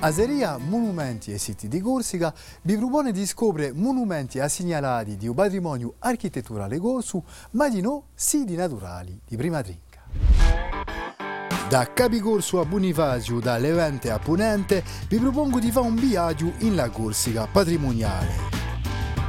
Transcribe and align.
Aseria 0.00 0.58
Monumenti 0.58 1.32
e 1.32 1.38
Siti 1.38 1.68
di 1.68 1.80
Corsica 1.80 2.32
vi 2.62 2.76
propone 2.76 3.12
di 3.12 3.24
scoprire 3.24 3.72
monumenti 3.72 4.38
assegnalati 4.38 5.16
di 5.16 5.26
un 5.26 5.34
patrimonio 5.34 5.94
architetturale 6.00 6.78
corso, 6.78 7.24
ma 7.52 7.70
di 7.70 7.80
no 7.80 8.08
siti 8.14 8.54
naturali 8.54 9.18
di 9.26 9.36
prima 9.36 9.62
trinca. 9.62 10.04
Da 11.68 11.92
Capicorso 11.92 12.60
a 12.60 12.66
Bonifacio, 12.66 13.40
da 13.40 13.56
Levante 13.56 14.10
a 14.10 14.18
Ponente, 14.18 14.84
vi 15.08 15.16
propongo 15.16 15.58
di 15.58 15.70
fare 15.70 15.86
un 15.86 15.96
viaggio 15.96 16.52
in 16.58 16.76
la 16.76 16.90
Corsica 16.90 17.48
patrimoniale. 17.50 18.54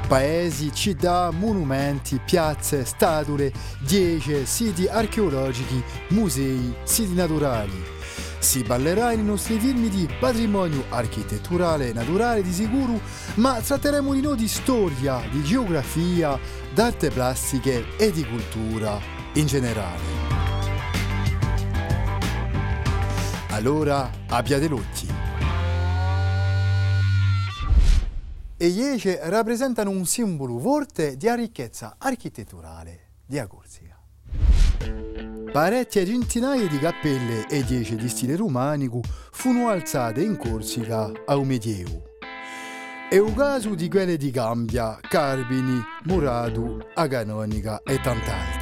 Paesi, 0.05 0.71
città, 0.73 1.31
monumenti, 1.31 2.20
piazze, 2.23 2.84
statue, 2.84 3.52
dieci, 3.86 4.45
siti 4.45 4.86
archeologici, 4.86 5.81
musei, 6.09 6.75
siti 6.83 7.13
naturali. 7.13 7.96
Si 8.47 8.64
ballerà 8.64 9.10
nei 9.10 9.25
nostri 9.25 9.60
film 9.60 9.89
di 9.89 10.07
patrimonio 10.21 10.86
architetturale 10.88 11.89
e 11.89 11.93
naturale 11.93 12.42
di 12.42 12.54
sicuro, 12.54 12.97
ma 13.36 13.60
tratteremo 13.60 14.14
di 14.14 14.21
noi 14.21 14.38
di 14.38 14.47
storia, 14.47 15.21
di 15.29 15.43
geografia, 15.43 16.39
d'arte 16.74 17.10
plastiche 17.10 17.97
e 17.97 18.10
di 18.10 18.25
cultura 18.25 19.02
in 19.33 19.47
generale. 19.47 20.02
Allora 23.50 24.10
abbiate 24.28 24.69
l'occhio. 24.69 25.14
E 28.55 28.69
gli 28.69 28.82
Ece 28.82 29.19
rappresentano 29.24 29.89
un 29.89 30.05
simbolo 30.05 30.57
forte 30.57 31.18
di 31.18 31.29
ricchezza 31.36 31.96
architetturale 31.97 33.09
di 33.25 33.44
Corsica. 33.45 34.00
Parecchie 35.52 36.05
centinaia 36.05 36.67
di 36.67 36.77
cappelle 36.77 37.47
e 37.47 37.63
dieci 37.63 37.95
di 37.95 38.09
stile 38.09 38.35
romanico 38.35 39.02
furono 39.31 39.69
alzate 39.69 40.21
in 40.21 40.38
Corsica 40.38 41.11
a 41.25 41.35
un 41.35 41.47
medievo. 41.47 42.03
È 43.09 43.17
un 43.17 43.33
caso 43.33 43.73
di 43.73 43.87
quelle 43.89 44.17
di 44.17 44.31
Gambia, 44.31 44.99
Carbini, 45.02 45.81
Muradu, 46.03 46.77
Aganonica 46.93 47.81
e 47.83 48.02
tant'altri. 48.02 48.56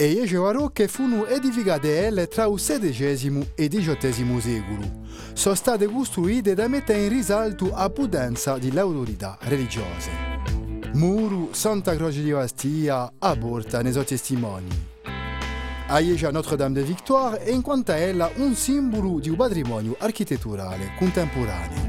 E 0.00 0.14
le 0.14 0.38
barocche 0.38 0.86
furono 0.86 1.26
edificate 1.26 2.28
tra 2.28 2.44
il 2.44 2.54
XVI 2.54 3.48
e 3.56 3.66
XVIII 3.66 4.40
secolo. 4.40 5.00
Sono 5.32 5.56
state 5.56 5.86
costruite 5.86 6.54
da 6.54 6.68
mettere 6.68 7.02
in 7.02 7.08
risalto 7.08 7.70
la 7.70 7.90
potenza 7.90 8.58
delle 8.58 8.78
autorità 8.78 9.36
religiose. 9.40 10.10
Muru, 10.92 11.48
Santa 11.50 11.96
Croce 11.96 12.22
di 12.22 12.30
Bastia, 12.30 13.12
a 13.18 13.36
porta 13.36 13.82
ne 13.82 13.90
sono 13.90 14.04
testimoni. 14.04 14.68
Aiescia 15.88 16.30
Notre-Dame 16.30 16.74
de 16.74 16.82
Victoire 16.84 17.42
è 17.42 17.50
in 17.50 17.62
quanto 17.62 17.90
ella 17.90 18.30
un 18.36 18.54
simbolo 18.54 19.18
di 19.18 19.30
un 19.30 19.36
patrimonio 19.36 19.96
architetturale 19.98 20.92
contemporaneo. 20.96 21.87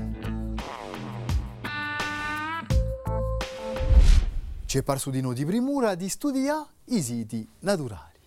C'è 4.69 4.83
parso 4.83 5.09
di 5.09 5.19
noi 5.19 5.33
di 5.33 5.45
primura 5.45 5.95
di 5.95 6.07
studiare 6.07 6.67
i 6.89 7.01
siti 7.01 7.43
naturali. 7.61 8.19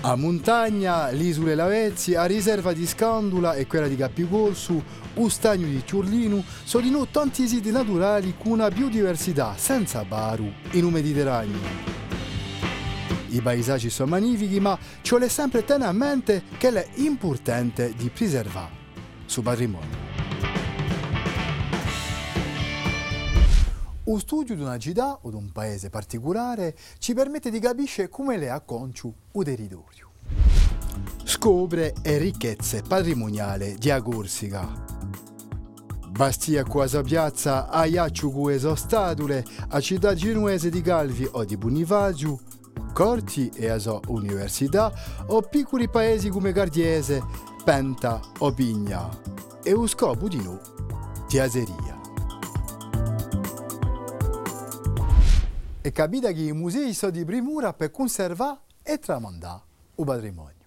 A 0.00 0.16
montagna, 0.16 1.10
l'isola 1.10 1.54
Lavezzi, 1.54 2.16
a 2.16 2.24
riserva 2.24 2.72
di 2.72 2.84
Scandula 2.84 3.54
e 3.54 3.68
quella 3.68 3.86
di 3.86 3.94
Cappigorsu, 3.94 4.82
un 5.14 5.30
stagno 5.30 5.68
di 5.68 5.80
Ciurlino, 5.84 6.42
sono 6.64 7.06
tanti 7.06 7.46
siti 7.46 7.70
naturali 7.70 8.34
con 8.36 8.50
una 8.50 8.68
biodiversità 8.68 9.54
senza 9.56 10.02
baru 10.02 10.52
in 10.72 10.86
un 10.86 10.92
Mediterraneo. 10.92 11.60
I 13.28 13.40
paesaggi 13.40 13.90
sono 13.90 14.10
magnifici, 14.10 14.58
ma 14.58 14.76
ci 15.02 15.10
vuole 15.10 15.28
sempre 15.28 15.64
tenere 15.64 15.88
a 15.88 15.92
mente 15.92 16.42
che 16.58 16.68
è 16.68 16.88
importante 16.96 17.94
di 17.94 18.10
preservare 18.10 18.72
su 19.24 19.40
patrimonio. 19.40 20.11
Lo 24.04 24.18
studio 24.18 24.56
di 24.56 24.62
una 24.62 24.78
città 24.78 25.16
o 25.22 25.30
di 25.30 25.36
un 25.36 25.52
paese 25.52 25.88
particolare 25.88 26.74
ci 26.98 27.14
permette 27.14 27.50
di 27.50 27.60
capire 27.60 28.08
come 28.08 28.36
le 28.36 28.50
acconciu 28.50 29.14
o 29.30 29.42
territorio. 29.44 30.10
Scopre 31.22 31.94
le 32.02 32.18
ricchezze 32.18 32.82
patrimoniali 32.82 33.76
di 33.78 33.94
Corsica. 34.02 34.68
Bastia 36.08 36.64
quasi 36.64 37.00
piazza 37.02 37.68
a 37.68 37.86
Iacciu 37.86 38.32
Cueso 38.32 38.74
Statule, 38.74 39.44
a 39.68 39.80
città 39.80 40.14
genuese 40.14 40.68
di 40.68 40.80
Calvi 40.80 41.28
o 41.30 41.44
di 41.44 41.56
Bonifacio, 41.56 42.40
corti 42.92 43.50
e 43.54 43.68
a 43.68 43.78
so 43.78 44.00
università 44.08 44.92
o 45.26 45.42
piccoli 45.42 45.88
paesi 45.88 46.28
come 46.28 46.50
Gardiese, 46.50 47.22
Penta 47.64 48.20
o 48.38 48.52
Pigna. 48.52 49.08
E 49.62 49.70
lo 49.70 49.86
scopo 49.86 50.26
di 50.26 50.42
noi 50.42 50.58
di 51.28 51.38
Aseria. 51.38 51.91
E 55.82 55.90
capita 55.90 56.30
che 56.30 56.42
i 56.42 56.52
musei 56.52 56.94
sono 56.94 57.10
di 57.10 57.24
primura 57.24 57.72
per 57.72 57.90
conservare 57.90 58.60
e 58.82 58.98
tramandare 58.98 59.62
il 59.96 60.04
patrimonio. 60.04 60.60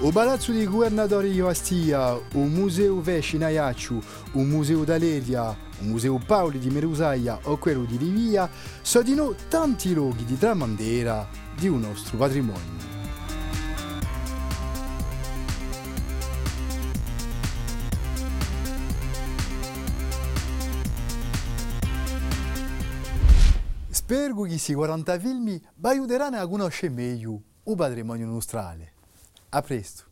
Il 0.00 0.12
Palazzo 0.12 0.52
di 0.52 0.64
Governatore 0.66 1.30
di 1.30 1.40
Ostia, 1.40 2.18
un 2.34 2.50
museo 2.50 3.00
Vesci 3.00 3.38
Naiacciu, 3.38 4.00
un 4.32 4.48
museo 4.48 4.84
d'Aleria, 4.84 5.56
un 5.80 5.88
museo 5.88 6.20
Paoli 6.24 6.58
di 6.58 6.70
Merusaia 6.70 7.38
o 7.44 7.58
quello 7.58 7.84
di 7.84 7.98
Livia 7.98 8.48
sono 8.82 9.34
tanti 9.48 9.92
luoghi 9.92 10.24
di 10.24 10.38
tramandera 10.38 11.26
di 11.56 11.68
un 11.68 11.80
nostro 11.80 12.16
patrimonio. 12.16 12.93
Spero 24.04 24.42
che 24.42 24.48
questi 24.48 24.74
40 24.74 25.18
film 25.18 25.44
vi 25.46 25.62
aiuteranno 25.80 26.36
a 26.36 26.46
conoscere 26.46 26.92
meglio 26.92 27.40
il 27.64 27.74
patrimonio 27.74 28.26
nostrale. 28.26 28.92
A 29.48 29.62
presto! 29.62 30.04